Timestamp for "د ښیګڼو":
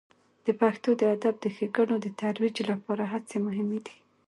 1.41-1.95